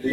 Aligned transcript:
Vous 0.00 0.06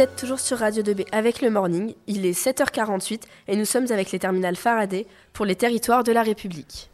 êtes 0.00 0.16
toujours 0.16 0.40
sur 0.40 0.58
Radio 0.58 0.82
2B 0.82 1.04
avec 1.12 1.42
le 1.42 1.50
Morning. 1.50 1.94
Il 2.06 2.24
est 2.24 2.32
7h48 2.32 3.20
et 3.48 3.56
nous 3.56 3.66
sommes 3.66 3.92
avec 3.92 4.12
les 4.12 4.18
terminales 4.18 4.56
Faraday 4.56 5.06
pour 5.34 5.44
les 5.44 5.56
territoires 5.56 6.04
de 6.04 6.12
la 6.12 6.22
République. 6.22 6.88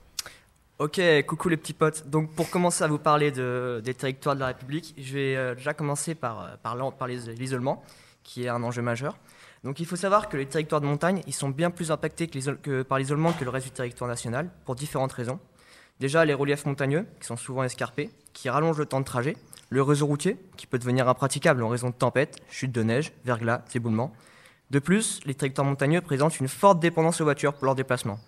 Ok, 0.80 1.00
coucou 1.26 1.48
les 1.48 1.56
petits 1.56 1.72
potes. 1.72 2.08
Donc 2.08 2.34
pour 2.34 2.50
commencer 2.50 2.82
à 2.82 2.88
vous 2.88 2.98
parler 2.98 3.30
des 3.30 3.94
territoires 3.94 4.34
de 4.34 4.40
la 4.40 4.48
République, 4.48 4.96
je 4.98 5.14
vais 5.14 5.36
euh, 5.36 5.54
déjà 5.54 5.72
commencer 5.72 6.16
par, 6.16 6.58
euh, 6.64 6.76
l'isolement, 7.38 7.80
qui 8.24 8.42
est 8.44 8.48
un 8.48 8.64
enjeu 8.64 8.82
majeur. 8.82 9.16
Donc 9.62 9.78
il 9.78 9.86
faut 9.86 9.94
savoir 9.94 10.28
que 10.28 10.36
les 10.36 10.46
territoires 10.46 10.80
de 10.80 10.86
montagne, 10.86 11.22
ils 11.28 11.34
sont 11.34 11.50
bien 11.50 11.70
plus 11.70 11.92
impactés 11.92 12.28
par 12.88 12.98
l'isolement 12.98 13.32
que 13.32 13.44
le 13.44 13.50
reste 13.50 13.66
du 13.66 13.72
territoire 13.72 14.10
national, 14.10 14.50
pour 14.64 14.74
différentes 14.74 15.12
raisons. 15.12 15.38
Déjà 16.00 16.24
les 16.24 16.34
reliefs 16.34 16.66
montagneux, 16.66 17.06
qui 17.20 17.26
sont 17.26 17.36
souvent 17.36 17.62
escarpés, 17.62 18.10
qui 18.34 18.50
rallongent 18.50 18.78
le 18.78 18.86
temps 18.86 19.00
de 19.00 19.04
trajet, 19.04 19.36
le 19.70 19.82
réseau 19.82 20.06
routier, 20.06 20.36
qui 20.56 20.66
peut 20.66 20.78
devenir 20.78 21.08
impraticable 21.08 21.62
en 21.62 21.68
raison 21.68 21.88
de 21.88 21.94
tempêtes, 21.94 22.38
chutes 22.50 22.72
de 22.72 22.82
neige, 22.82 23.12
verglas, 23.24 23.62
éboulements. 23.74 24.12
De 24.70 24.78
plus, 24.78 25.20
les 25.24 25.34
territoires 25.34 25.66
montagneux 25.66 26.00
présentent 26.02 26.38
une 26.38 26.48
forte 26.48 26.80
dépendance 26.80 27.20
aux 27.20 27.24
voitures 27.24 27.54
pour 27.54 27.64
leur 27.64 27.74
déplacement. 27.74 28.18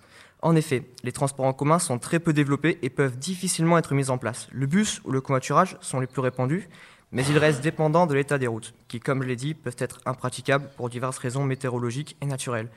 En 0.41 0.55
effet, 0.57 0.85
les 1.03 1.13
transports 1.13 1.47
en 1.47 1.53
commun 1.53 1.79
sont 1.79 1.99
très 1.99 2.21
peu 2.21 2.33
développés 2.33 2.79
et 2.83 2.91
peuvent 2.91 3.19
difficilement 3.19 3.77
être 3.77 3.93
mis 3.95 4.09
en 4.09 4.19
place. 4.19 4.49
Le 4.53 4.67
bus 4.67 5.01
ou 5.05 5.11
le 5.11 5.21
covoiturage 5.21 5.77
sont 5.81 6.01
les 6.01 6.07
plus 6.07 6.21
répandus, 6.21 6.69
mais 7.11 7.25
ils 7.27 7.39
restent 7.39 7.61
dépendants 7.61 8.07
de 8.07 8.15
l'état 8.15 8.39
des 8.39 8.47
routes, 8.47 8.73
qui, 8.87 9.01
comme 9.01 9.23
je 9.23 9.29
l'ai 9.29 9.37
dit, 9.37 9.55
peuvent 9.55 9.77
être 9.79 10.01
impraticables 10.07 10.71
pour 10.77 10.89
diverses 10.89 11.19
raisons 11.19 11.45
météorologiques 11.45 12.17
et 12.21 12.27
naturelles. 12.27 12.69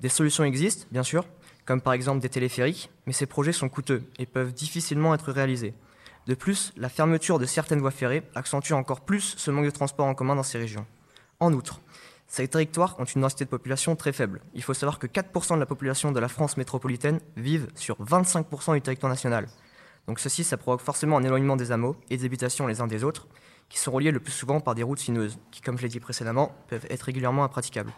Des 0.00 0.08
solutions 0.08 0.44
existent, 0.44 0.86
bien 0.90 1.02
sûr, 1.02 1.26
comme 1.64 1.80
par 1.80 1.92
exemple 1.92 2.20
des 2.20 2.28
téléphériques, 2.28 2.90
mais 3.06 3.12
ces 3.12 3.26
projets 3.26 3.52
sont 3.52 3.68
coûteux 3.68 4.02
et 4.18 4.26
peuvent 4.26 4.52
difficilement 4.52 5.14
être 5.14 5.32
réalisés. 5.32 5.74
De 6.26 6.34
plus, 6.34 6.72
la 6.76 6.88
fermeture 6.88 7.38
de 7.38 7.46
certaines 7.46 7.80
voies 7.80 7.90
ferrées 7.90 8.22
accentue 8.34 8.72
encore 8.72 9.00
plus 9.00 9.34
ce 9.36 9.50
manque 9.50 9.64
de 9.64 9.70
transport 9.70 10.06
en 10.06 10.14
commun 10.14 10.36
dans 10.36 10.42
ces 10.42 10.58
régions. 10.58 10.86
En 11.40 11.52
outre, 11.52 11.80
ces 12.28 12.46
territoires 12.48 12.96
ont 12.98 13.04
une 13.04 13.20
densité 13.20 13.44
de 13.44 13.50
population 13.50 13.96
très 13.96 14.12
faible. 14.12 14.40
Il 14.54 14.62
faut 14.62 14.72
savoir 14.72 14.98
que 14.98 15.06
4% 15.06 15.54
de 15.54 15.60
la 15.60 15.66
population 15.66 16.12
de 16.12 16.20
la 16.20 16.28
France 16.28 16.56
métropolitaine 16.56 17.20
vivent 17.36 17.68
sur 17.74 18.02
25% 18.02 18.74
du 18.74 18.80
territoire 18.80 19.10
national. 19.10 19.48
Donc 20.06 20.18
ceci, 20.18 20.44
ça 20.44 20.56
provoque 20.56 20.80
forcément 20.80 21.16
un 21.16 21.24
éloignement 21.24 21.56
des 21.56 21.72
hameaux 21.72 21.96
et 22.08 22.16
des 22.16 22.24
habitations 22.24 22.66
les 22.66 22.80
uns 22.80 22.86
des 22.86 23.04
autres, 23.04 23.26
qui 23.68 23.78
sont 23.78 23.92
reliés 23.92 24.10
le 24.10 24.20
plus 24.20 24.32
souvent 24.32 24.60
par 24.60 24.74
des 24.74 24.82
routes 24.82 24.98
sinueuses, 24.98 25.38
qui, 25.50 25.60
comme 25.60 25.76
je 25.76 25.82
l'ai 25.82 25.88
dit 25.88 26.00
précédemment, 26.00 26.54
peuvent 26.68 26.86
être 26.88 27.02
régulièrement 27.02 27.44
impraticables. 27.44 27.92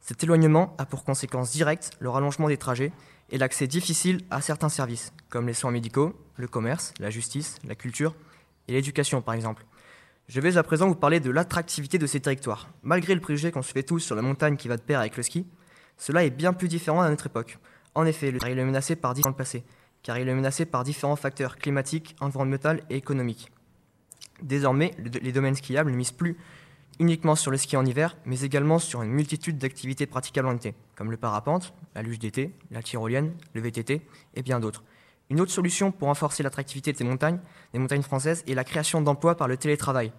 Cet 0.00 0.24
éloignement 0.24 0.74
a 0.78 0.86
pour 0.86 1.04
conséquence 1.04 1.52
directe 1.52 1.90
le 2.00 2.08
rallongement 2.08 2.48
des 2.48 2.56
trajets 2.56 2.92
et 3.30 3.38
l'accès 3.38 3.66
difficile 3.66 4.22
à 4.30 4.40
certains 4.40 4.68
services, 4.68 5.12
comme 5.28 5.46
les 5.46 5.54
soins 5.54 5.70
médicaux, 5.70 6.14
le 6.36 6.48
commerce, 6.48 6.92
la 6.98 7.10
justice, 7.10 7.56
la 7.64 7.74
culture 7.74 8.14
et 8.66 8.72
l'éducation 8.72 9.22
par 9.22 9.34
exemple. 9.34 9.64
Je 10.28 10.40
vais 10.40 10.56
à 10.56 10.62
présent 10.62 10.88
vous 10.88 10.94
parler 10.94 11.20
de 11.20 11.30
l'attractivité 11.30 11.98
de 11.98 12.06
ces 12.06 12.20
territoires. 12.20 12.68
Malgré 12.82 13.14
le 13.14 13.20
préjugé 13.20 13.50
qu'on 13.50 13.62
se 13.62 13.72
fait 13.72 13.82
tous 13.82 13.98
sur 13.98 14.14
la 14.14 14.22
montagne 14.22 14.56
qui 14.56 14.68
va 14.68 14.76
de 14.76 14.82
pair 14.82 15.00
avec 15.00 15.16
le 15.16 15.22
ski, 15.22 15.46
cela 15.96 16.24
est 16.24 16.30
bien 16.30 16.52
plus 16.52 16.68
différent 16.68 17.00
à 17.00 17.10
notre 17.10 17.26
époque. 17.26 17.58
En 17.94 18.06
effet, 18.06 18.30
le 18.30 18.38
il 18.48 18.58
est 18.58 18.64
menacé 18.64 18.96
par 18.96 19.14
car 20.02 20.18
il 20.18 20.28
est 20.28 20.34
menacé 20.34 20.64
par 20.64 20.84
différents 20.84 21.16
facteurs 21.16 21.56
climatiques, 21.56 22.16
environnementaux 22.20 22.80
et 22.88 22.96
économiques. 22.96 23.50
Désormais, 24.40 24.94
les 24.98 25.32
domaines 25.32 25.56
skiables 25.56 25.90
ne 25.90 25.96
misent 25.96 26.12
plus 26.12 26.38
uniquement 26.98 27.34
sur 27.34 27.50
le 27.50 27.56
ski 27.56 27.76
en 27.76 27.84
hiver, 27.84 28.16
mais 28.24 28.40
également 28.42 28.78
sur 28.78 29.02
une 29.02 29.10
multitude 29.10 29.58
d'activités 29.58 30.06
praticables 30.06 30.48
en 30.48 30.56
été, 30.56 30.74
comme 30.96 31.10
le 31.10 31.16
parapente, 31.16 31.72
la 31.94 32.02
luge 32.02 32.18
d'été, 32.18 32.52
la 32.70 32.82
tyrolienne, 32.82 33.32
le 33.54 33.60
VTT 33.60 34.02
et 34.34 34.42
bien 34.42 34.60
d'autres. 34.60 34.84
Une 35.30 35.40
autre 35.40 35.52
solution 35.52 35.92
pour 35.92 36.08
renforcer 36.08 36.42
l'attractivité 36.42 36.92
des 36.92 37.04
montagnes, 37.04 37.38
des 37.72 37.78
montagnes 37.78 38.02
françaises, 38.02 38.42
est 38.48 38.54
la 38.54 38.64
création 38.64 39.00
d'emplois 39.00 39.36
par 39.36 39.48
le 39.48 39.56
télétravail, 39.56 40.12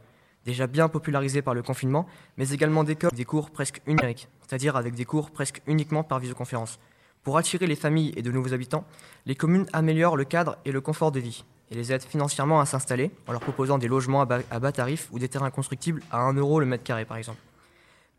déjà 0.45 0.67
bien 0.67 0.87
popularisé 0.87 1.41
par 1.41 1.53
le 1.53 1.61
confinement, 1.61 2.07
mais 2.37 2.49
également 2.49 2.83
des, 2.83 2.97
des 3.13 3.25
cours 3.25 3.51
presque 3.51 3.81
numériques, 3.87 4.29
c'est-à-dire 4.47 4.75
avec 4.75 4.95
des 4.95 5.05
cours 5.05 5.31
presque 5.31 5.61
uniquement 5.67 6.03
par 6.03 6.19
visioconférence. 6.19 6.79
Pour 7.23 7.37
attirer 7.37 7.67
les 7.67 7.75
familles 7.75 8.13
et 8.15 8.21
de 8.21 8.31
nouveaux 8.31 8.53
habitants, 8.53 8.85
les 9.25 9.35
communes 9.35 9.67
améliorent 9.73 10.17
le 10.17 10.23
cadre 10.23 10.57
et 10.65 10.71
le 10.71 10.81
confort 10.81 11.11
de 11.11 11.19
vie 11.19 11.43
et 11.71 11.75
les 11.75 11.91
aident 11.91 12.03
financièrement 12.03 12.59
à 12.59 12.65
s'installer 12.65 13.11
en 13.27 13.31
leur 13.31 13.41
proposant 13.41 13.77
des 13.77 13.87
logements 13.87 14.21
à 14.21 14.59
bas, 14.59 14.71
tarifs 14.71 15.07
ou 15.11 15.19
des 15.19 15.29
terrains 15.29 15.49
constructibles 15.49 16.03
à 16.11 16.19
1 16.19 16.33
euro 16.33 16.59
le 16.59 16.65
mètre 16.65 16.83
carré 16.83 17.05
par 17.05 17.17
exemple. 17.17 17.39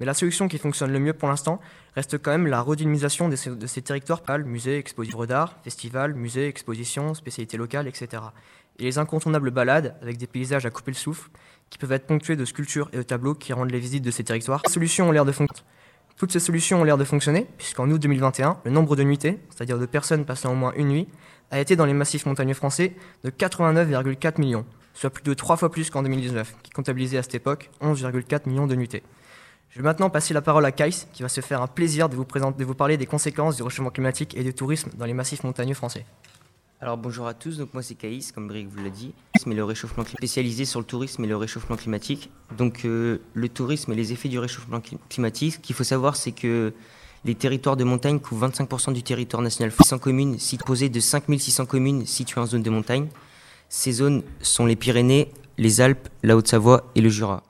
Mais 0.00 0.06
la 0.06 0.14
solution 0.14 0.48
qui 0.48 0.58
fonctionne 0.58 0.90
le 0.90 0.98
mieux 0.98 1.12
pour 1.12 1.28
l'instant 1.28 1.60
reste 1.94 2.18
quand 2.18 2.32
même 2.32 2.46
la 2.46 2.62
redynamisation 2.62 3.28
de 3.28 3.36
ces, 3.36 3.82
territoires, 3.82 4.22
musées, 4.38 4.78
expositions 4.78 5.24
d'art, 5.26 5.58
festivals, 5.62 6.14
musées, 6.14 6.48
expositions, 6.48 7.14
spécialités 7.14 7.56
locales, 7.56 7.86
etc. 7.86 8.22
Et 8.78 8.84
les 8.84 8.98
incontournables 8.98 9.50
balades 9.50 9.94
avec 10.00 10.16
des 10.16 10.26
paysages 10.26 10.66
à 10.66 10.70
couper 10.70 10.90
le 10.90 10.96
souffle 10.96 11.30
qui 11.70 11.78
peuvent 11.78 11.92
être 11.92 12.06
ponctués 12.06 12.36
de 12.36 12.44
sculptures 12.44 12.88
et 12.92 12.96
de 12.96 13.02
tableaux 13.02 13.34
qui 13.34 13.52
rendent 13.52 13.70
les 13.70 13.78
visites 13.78 14.02
de 14.02 14.10
ces 14.10 14.24
territoires. 14.24 14.62
Les 14.66 14.72
solutions 14.72 15.08
ont 15.08 15.12
l'air 15.12 15.24
de 15.24 15.32
fonctionner. 15.32 15.68
Toutes 16.22 16.30
ces 16.30 16.38
solutions 16.38 16.80
ont 16.80 16.84
l'air 16.84 16.98
de 16.98 17.02
fonctionner, 17.02 17.48
puisqu'en 17.58 17.90
août 17.90 17.98
2021, 17.98 18.58
le 18.64 18.70
nombre 18.70 18.94
de 18.94 19.02
nuitées, 19.02 19.40
c'est-à-dire 19.50 19.76
de 19.76 19.86
personnes 19.86 20.24
passant 20.24 20.52
au 20.52 20.54
moins 20.54 20.72
une 20.76 20.86
nuit, 20.86 21.08
a 21.50 21.58
été 21.58 21.74
dans 21.74 21.84
les 21.84 21.94
massifs 21.94 22.26
montagneux 22.26 22.54
français 22.54 22.94
de 23.24 23.30
89,4 23.30 24.40
millions, 24.40 24.64
soit 24.94 25.10
plus 25.10 25.24
de 25.24 25.34
trois 25.34 25.56
fois 25.56 25.72
plus 25.72 25.90
qu'en 25.90 26.04
2019, 26.04 26.54
qui 26.62 26.70
comptabilisait 26.70 27.18
à 27.18 27.24
cette 27.24 27.34
époque 27.34 27.70
11,4 27.80 28.48
millions 28.48 28.68
de 28.68 28.76
nuitées. 28.76 29.02
Je 29.70 29.80
vais 29.80 29.82
maintenant 29.82 30.10
passer 30.10 30.32
la 30.32 30.42
parole 30.42 30.64
à 30.64 30.70
Kais, 30.70 30.90
qui 31.12 31.24
va 31.24 31.28
se 31.28 31.40
faire 31.40 31.60
un 31.60 31.66
plaisir 31.66 32.08
de 32.08 32.14
vous, 32.14 32.24
présenter, 32.24 32.56
de 32.56 32.64
vous 32.64 32.76
parler 32.76 32.96
des 32.96 33.06
conséquences 33.06 33.56
du 33.56 33.64
réchauffement 33.64 33.90
climatique 33.90 34.36
et 34.36 34.44
du 34.44 34.54
tourisme 34.54 34.90
dans 34.96 35.06
les 35.06 35.14
massifs 35.14 35.42
montagneux 35.42 35.74
français. 35.74 36.06
Alors 36.82 36.98
bonjour 36.98 37.28
à 37.28 37.34
tous, 37.34 37.58
donc 37.58 37.72
moi 37.74 37.82
c'est 37.84 37.94
Caïs, 37.94 38.32
comme 38.32 38.48
Brick 38.48 38.66
vous 38.66 38.82
l'a 38.82 38.90
dit, 38.90 39.14
mais 39.46 39.54
le 39.54 39.62
réchauffement 39.62 40.04
spécialisé 40.04 40.64
sur 40.64 40.80
le 40.80 40.84
tourisme 40.84 41.22
et 41.22 41.28
le 41.28 41.36
réchauffement 41.36 41.76
climatique. 41.76 42.28
Donc 42.58 42.84
euh, 42.84 43.18
le 43.34 43.48
tourisme 43.48 43.92
et 43.92 43.94
les 43.94 44.12
effets 44.12 44.28
du 44.28 44.40
réchauffement 44.40 44.82
climatique, 45.08 45.54
ce 45.54 45.58
qu'il 45.60 45.76
faut 45.76 45.84
savoir 45.84 46.16
c'est 46.16 46.32
que 46.32 46.72
les 47.24 47.36
territoires 47.36 47.76
de 47.76 47.84
montagne 47.84 48.18
couvrent 48.18 48.48
25% 48.48 48.94
du 48.94 49.04
territoire 49.04 49.44
national. 49.44 49.70
600 49.70 50.00
communes 50.00 50.36
composées 50.58 50.88
de 50.88 50.98
5600 50.98 51.66
communes 51.66 52.04
situées 52.04 52.40
en 52.40 52.46
zone 52.46 52.64
de 52.64 52.70
montagne. 52.70 53.06
Ces 53.68 53.92
zones 53.92 54.24
sont 54.40 54.66
les 54.66 54.74
Pyrénées, 54.74 55.30
les 55.58 55.80
Alpes, 55.80 56.08
la 56.24 56.36
Haute-Savoie 56.36 56.90
et 56.96 57.00
le 57.00 57.10
Jura. 57.10 57.44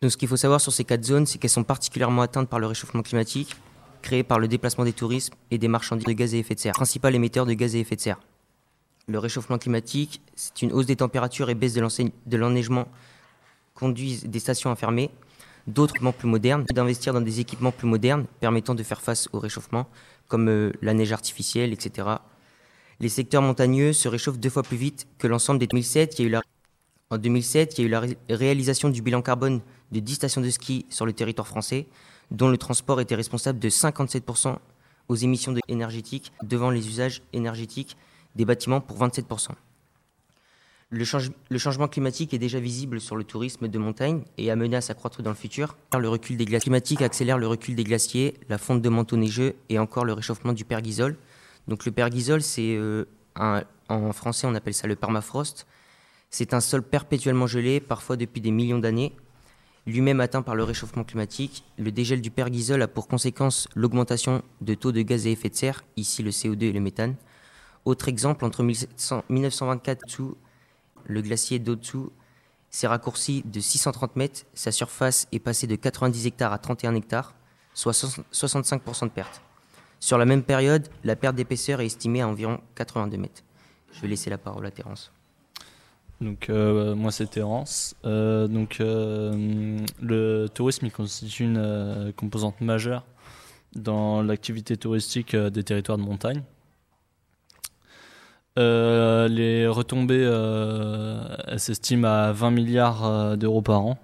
Donc 0.00 0.12
ce 0.12 0.16
qu'il 0.16 0.28
faut 0.28 0.36
savoir 0.36 0.60
sur 0.60 0.72
ces 0.72 0.84
quatre 0.84 1.04
zones, 1.04 1.26
c'est 1.26 1.38
qu'elles 1.38 1.50
sont 1.50 1.64
particulièrement 1.64 2.22
atteintes 2.22 2.48
par 2.48 2.60
le 2.60 2.68
réchauffement 2.68 3.02
climatique, 3.02 3.56
créé 4.02 4.22
par 4.22 4.38
le 4.38 4.48
déplacement 4.48 4.84
des 4.84 4.92
touristes 4.92 5.32
et 5.50 5.58
des 5.58 5.68
marchandises 5.68 6.06
de 6.06 6.12
gaz 6.12 6.34
à 6.34 6.38
effet 6.38 6.54
de 6.54 6.60
serre, 6.60 6.74
principal 6.74 7.14
émetteur 7.14 7.46
de 7.46 7.52
gaz 7.52 7.74
à 7.74 7.78
effet 7.78 7.96
de 7.96 8.00
serre. 8.00 8.20
Le 9.06 9.18
réchauffement 9.18 9.58
climatique, 9.58 10.20
c'est 10.34 10.62
une 10.62 10.72
hausse 10.72 10.86
des 10.86 10.96
températures 10.96 11.48
et 11.50 11.54
baisse 11.54 11.72
de 11.74 12.36
l'enneigement 12.36 12.88
conduisent 13.74 14.24
des 14.24 14.40
stations 14.40 14.70
à 14.70 14.76
fermer, 14.76 15.10
d'autres 15.66 15.94
plus 16.12 16.28
modernes, 16.28 16.64
d'investir 16.64 17.12
dans 17.12 17.20
des 17.20 17.40
équipements 17.40 17.72
plus 17.72 17.86
modernes 17.86 18.26
permettant 18.40 18.74
de 18.74 18.82
faire 18.82 19.00
face 19.00 19.28
au 19.32 19.38
réchauffement, 19.38 19.86
comme 20.26 20.48
euh, 20.48 20.72
la 20.82 20.94
neige 20.94 21.12
artificielle, 21.12 21.72
etc. 21.72 22.08
Les 23.00 23.08
secteurs 23.08 23.42
montagneux 23.42 23.92
se 23.92 24.08
réchauffent 24.08 24.38
deux 24.38 24.50
fois 24.50 24.62
plus 24.62 24.76
vite 24.76 25.06
que 25.18 25.28
l'ensemble 25.28 25.60
des 25.60 25.68
2007. 25.68 26.18
Il 26.18 26.22
y 26.22 26.24
a 26.24 26.28
eu 26.28 26.32
la... 26.32 26.42
En 27.10 27.18
2007, 27.18 27.78
il 27.78 27.82
y 27.82 27.84
a 27.84 27.86
eu 27.86 27.90
la 27.90 28.36
réalisation 28.36 28.88
du 28.88 29.00
bilan 29.00 29.22
carbone 29.22 29.60
de 29.92 30.00
10 30.00 30.14
stations 30.14 30.40
de 30.40 30.50
ski 30.50 30.84
sur 30.90 31.06
le 31.06 31.12
territoire 31.12 31.46
français, 31.46 31.86
dont 32.30 32.48
le 32.48 32.58
transport 32.58 33.00
était 33.00 33.14
responsable 33.14 33.58
de 33.58 33.68
57% 33.68 34.56
aux 35.08 35.16
émissions 35.16 35.54
énergétiques 35.68 36.32
devant 36.42 36.70
les 36.70 36.86
usages 36.88 37.22
énergétiques 37.32 37.96
des 38.36 38.44
bâtiments 38.44 38.80
pour 38.80 38.98
27%. 38.98 39.50
Le, 40.90 41.04
changement 41.04 41.86
climatique 41.86 42.32
est 42.32 42.38
déjà 42.38 42.60
visible 42.60 42.98
sur 42.98 43.16
le 43.16 43.24
tourisme 43.24 43.68
de 43.68 43.78
montagne 43.78 44.22
et 44.38 44.50
amené 44.50 44.74
à 44.74 44.80
s'accroître 44.80 45.22
dans 45.22 45.28
le 45.28 45.36
futur. 45.36 45.76
Le 45.98 46.08
recul 46.08 46.38
des 46.38 46.46
glaciers 46.46 46.64
climatiques 46.64 47.02
accélère 47.02 47.36
le 47.36 47.46
recul 47.46 47.74
des 47.74 47.84
glaciers, 47.84 48.34
la 48.48 48.56
fonte 48.56 48.80
de 48.80 48.88
manteaux 48.88 49.18
neigeux 49.18 49.54
et 49.68 49.78
encore 49.78 50.06
le 50.06 50.14
réchauffement 50.14 50.54
du 50.54 50.64
pergysol. 50.64 51.18
Donc 51.66 51.84
le 51.84 51.92
pergysol, 51.92 52.40
c'est 52.40 52.74
euh, 52.74 53.04
en 53.36 54.12
français 54.12 54.46
on 54.46 54.54
appelle 54.54 54.72
ça 54.72 54.86
le 54.86 54.96
permafrost. 54.96 55.66
C'est 56.30 56.54
un 56.54 56.60
sol 56.60 56.82
perpétuellement 56.82 57.46
gelé, 57.46 57.80
parfois 57.80 58.16
depuis 58.16 58.40
des 58.40 58.50
millions 58.50 58.78
d'années. 58.78 59.14
Lui-même 59.88 60.20
atteint 60.20 60.42
par 60.42 60.54
le 60.54 60.64
réchauffement 60.64 61.02
climatique, 61.02 61.64
le 61.78 61.90
dégel 61.90 62.20
du 62.20 62.30
pergysol 62.30 62.82
a 62.82 62.88
pour 62.88 63.08
conséquence 63.08 63.68
l'augmentation 63.74 64.42
de 64.60 64.74
taux 64.74 64.92
de 64.92 65.00
gaz 65.00 65.26
à 65.26 65.30
effet 65.30 65.48
de 65.48 65.54
serre, 65.54 65.82
ici 65.96 66.22
le 66.22 66.30
CO2 66.30 66.64
et 66.64 66.72
le 66.72 66.80
méthane. 66.80 67.14
Autre 67.86 68.08
exemple, 68.08 68.44
entre 68.44 68.62
1924 68.62 70.04
le 71.06 71.22
glacier 71.22 71.58
d'Otsu 71.58 72.10
s'est 72.68 72.86
raccourci 72.86 73.42
de 73.46 73.60
630 73.60 74.16
mètres, 74.16 74.42
sa 74.52 74.72
surface 74.72 75.26
est 75.32 75.38
passée 75.38 75.66
de 75.66 75.74
90 75.74 76.26
hectares 76.26 76.52
à 76.52 76.58
31 76.58 76.94
hectares, 76.94 77.34
soit 77.72 77.92
65% 77.94 79.04
de 79.04 79.08
perte. 79.08 79.40
Sur 80.00 80.18
la 80.18 80.26
même 80.26 80.42
période, 80.42 80.86
la 81.02 81.16
perte 81.16 81.34
d'épaisseur 81.34 81.80
est 81.80 81.86
estimée 81.86 82.20
à 82.20 82.28
environ 82.28 82.60
82 82.74 83.16
mètres. 83.16 83.42
Je 83.92 84.02
vais 84.02 84.08
laisser 84.08 84.28
la 84.28 84.36
parole 84.36 84.66
à 84.66 84.70
Terence. 84.70 85.10
Donc 86.20 86.50
euh, 86.50 86.94
moi 86.94 87.10
c'est 87.12 87.26
Terence. 87.30 87.94
Euh, 88.04 88.48
donc 88.48 88.80
euh, 88.80 89.78
le 90.00 90.46
tourisme 90.52 90.86
il 90.86 90.92
constitue 90.92 91.44
une 91.44 92.12
composante 92.16 92.60
majeure 92.60 93.04
dans 93.74 94.22
l'activité 94.22 94.76
touristique 94.76 95.36
des 95.36 95.62
territoires 95.62 95.98
de 95.98 96.02
montagne. 96.02 96.42
Les 98.56 99.68
retombées, 99.68 100.26
s'estiment 101.58 102.08
à 102.08 102.32
20 102.32 102.50
milliards 102.50 103.36
d'euros 103.36 103.62
par 103.62 103.82
an. 103.82 103.98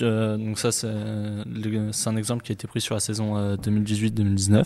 Donc 0.00 0.58
ça, 0.58 0.72
c'est 0.72 0.88
un 0.88 2.16
exemple 2.16 2.42
qui 2.42 2.52
a 2.52 2.54
été 2.54 2.66
pris 2.66 2.80
sur 2.80 2.94
la 2.94 3.00
saison 3.00 3.36
euh, 3.36 3.56
2018-2019. 3.56 4.64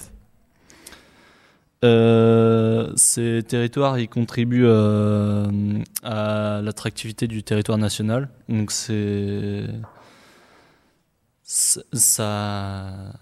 Euh, 1.85 2.91
ces 2.97 3.43
territoires, 3.47 3.99
contribuent 4.09 4.65
euh, 4.65 5.47
à 6.03 6.61
l'attractivité 6.63 7.27
du 7.27 7.43
territoire 7.43 7.77
national. 7.77 8.31
Donc 8.49 8.71
c'est 8.73 9.67
ça, 11.43 13.13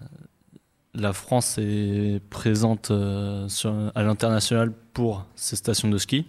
la 0.93 1.11
France 1.11 1.57
est 1.57 2.21
présente 2.29 2.91
euh, 2.91 3.47
à 3.95 4.03
l'international 4.03 4.71
pour 4.93 5.25
ses 5.35 5.57
stations 5.57 5.89
de 5.89 5.97
ski. 5.97 6.25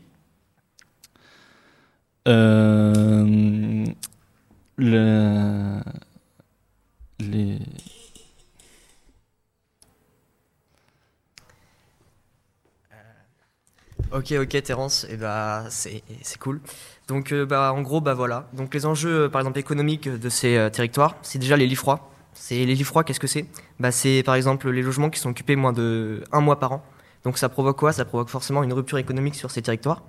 Le- 4.77 5.81
les, 7.21 7.59
Ok, 14.15 14.33
ok, 14.41 14.63
Terence, 14.63 15.07
et 15.11 15.17
bah 15.17 15.65
c'est 15.71 16.39
cool. 16.39 16.61
Donc 17.09 17.33
euh, 17.33 17.45
bah 17.45 17.73
en 17.73 17.83
gros 17.83 18.01
bah 18.01 18.15
voilà. 18.15 18.49
Donc 18.53 18.73
les 18.73 18.87
enjeux 18.87 19.25
euh, 19.25 19.29
par 19.29 19.41
exemple 19.41 19.59
économiques 19.59 20.09
de 20.09 20.29
ces 20.29 20.57
euh, 20.57 20.71
territoires, 20.71 21.17
c'est 21.23 21.41
déjà 21.41 21.57
les 21.57 21.67
lits 21.67 21.75
froids. 21.75 22.13
C'est 22.33 22.65
les 22.65 22.77
lits 22.77 22.85
froids, 22.85 23.03
qu'est-ce 23.03 23.19
que 23.19 23.27
c'est? 23.27 23.45
Bah 23.81 23.91
c'est 23.91 24.23
par 24.23 24.37
exemple 24.37 24.71
les 24.71 24.83
logements 24.83 25.11
qui 25.11 25.19
sont 25.19 25.31
occupés 25.31 25.57
moins 25.57 25.73
de 25.73 26.23
un 26.31 26.41
mois 26.41 26.61
par 26.61 26.71
an. 26.71 26.85
Donc 27.25 27.39
ça 27.39 27.49
provoque 27.49 27.77
quoi? 27.77 27.93
Ça 27.93 28.05
provoque 28.05 28.29
forcément 28.29 28.63
une 28.63 28.73
rupture 28.73 28.99
économique 28.99 29.35
sur 29.35 29.51
ces 29.51 29.63
territoires 29.63 30.05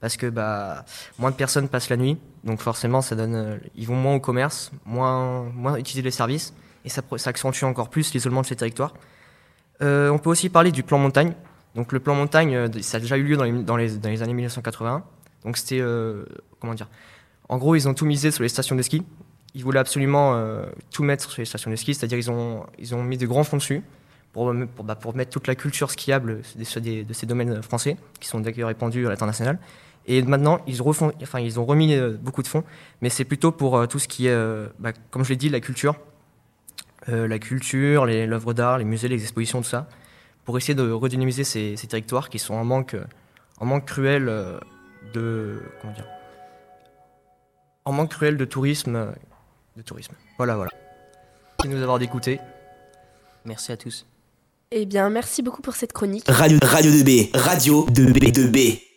parce 0.00 0.16
que 0.16 0.28
bah 0.28 0.84
moins 1.18 1.32
de 1.32 1.36
personnes 1.36 1.68
passent 1.68 1.90
la 1.90 1.96
nuit. 1.96 2.16
Donc 2.44 2.60
forcément 2.60 3.02
ça 3.02 3.16
donne 3.16 3.58
ils 3.74 3.88
vont 3.88 3.96
moins 3.96 4.14
au 4.14 4.20
commerce, 4.20 4.70
moins 4.86 5.42
moins 5.52 5.74
utiliser 5.78 6.02
les 6.02 6.12
services 6.12 6.54
et 6.84 6.88
ça, 6.88 7.02
ça 7.16 7.30
accentue 7.30 7.64
encore 7.64 7.90
plus 7.90 8.14
l'isolement 8.14 8.42
de 8.42 8.46
ces 8.46 8.54
territoires. 8.54 8.94
On 9.80 10.18
peut 10.22 10.30
aussi 10.30 10.48
parler 10.48 10.70
du 10.70 10.84
plan 10.84 10.98
montagne. 10.98 11.34
Donc 11.78 11.92
le 11.92 12.00
plan 12.00 12.16
montagne, 12.16 12.56
euh, 12.56 12.68
ça 12.80 12.96
a 12.96 13.00
déjà 13.00 13.16
eu 13.16 13.22
lieu 13.22 13.36
dans 13.36 13.76
les, 13.76 14.04
années 14.04 14.34
1980. 14.34 15.04
Donc 15.44 15.56
c'était, 15.56 15.78
euh, 15.80 16.24
comment 16.58 16.74
dire, 16.74 16.88
en 17.48 17.56
gros 17.56 17.76
ils 17.76 17.88
ont 17.88 17.94
tout 17.94 18.04
misé 18.04 18.32
sur 18.32 18.42
les 18.42 18.48
stations 18.48 18.74
de 18.74 18.82
ski. 18.82 19.04
Ils 19.54 19.62
voulaient 19.62 19.78
absolument 19.78 20.34
euh, 20.34 20.66
tout 20.90 21.04
mettre 21.04 21.30
sur 21.30 21.40
les 21.40 21.44
stations 21.44 21.70
de 21.70 21.76
ski, 21.76 21.94
c'est-à-dire 21.94 22.18
ils 22.18 22.32
ont, 22.32 22.66
ils 22.80 22.96
ont 22.96 23.04
mis 23.04 23.16
de 23.16 23.28
grands 23.28 23.44
fonds 23.44 23.58
dessus 23.58 23.84
pour, 24.32 24.52
bah, 24.82 24.96
pour 24.96 25.14
mettre 25.14 25.30
toute 25.30 25.46
la 25.46 25.54
culture 25.54 25.92
skiable 25.92 26.40
de, 26.56 26.80
de, 26.80 27.02
de 27.04 27.12
ces 27.12 27.26
domaines 27.26 27.62
français, 27.62 27.96
qui 28.18 28.26
sont 28.26 28.40
d'ailleurs 28.40 28.66
répandus 28.66 29.06
à 29.06 29.10
l'international. 29.10 29.60
Et 30.08 30.20
maintenant, 30.22 30.60
ils, 30.66 30.82
ont 30.82 31.64
remis 31.64 31.96
beaucoup 32.20 32.42
de 32.42 32.48
fonds, 32.48 32.64
mais 33.02 33.08
c'est 33.08 33.24
plutôt 33.24 33.52
pour 33.52 33.86
tout 33.86 34.00
ce 34.00 34.08
qui 34.08 34.26
est, 34.26 34.68
bah, 34.80 34.90
comme 35.12 35.22
je 35.22 35.28
l'ai 35.28 35.36
dit, 35.36 35.48
la 35.48 35.60
culture. 35.60 35.94
La 37.06 37.38
culture, 37.38 38.04
l'œuvre 38.04 38.52
d'art, 38.52 38.78
les 38.78 38.84
musées, 38.84 39.06
les 39.06 39.22
expositions, 39.22 39.62
tout 39.62 39.68
ça 39.68 39.86
pour 40.48 40.56
essayer 40.56 40.74
de 40.74 40.90
redynamiser 40.90 41.44
ces, 41.44 41.76
ces 41.76 41.86
territoires 41.88 42.30
qui 42.30 42.38
sont 42.38 42.54
en 42.54 42.64
manque, 42.64 42.96
en 43.58 43.66
manque 43.66 43.84
cruel 43.84 44.30
euh, 44.30 44.58
de 45.12 45.60
comment 45.82 45.92
dire, 45.92 46.06
en 47.84 47.92
manque 47.92 48.12
cruel 48.12 48.38
de 48.38 48.46
tourisme, 48.46 49.12
de 49.76 49.82
tourisme. 49.82 50.14
Voilà, 50.38 50.56
voilà. 50.56 50.70
Merci 51.58 51.68
de 51.70 51.76
nous 51.76 51.82
avoir 51.82 52.00
écoutés. 52.00 52.40
Merci 53.44 53.72
à 53.72 53.76
tous. 53.76 54.06
Eh 54.70 54.86
bien, 54.86 55.10
merci 55.10 55.42
beaucoup 55.42 55.60
pour 55.60 55.76
cette 55.76 55.92
chronique. 55.92 56.24
Radio, 56.26 56.58
radio 56.62 56.92
2B, 56.92 57.28
radio 57.36 57.86
2B, 57.90 58.32
2B. 58.32 58.87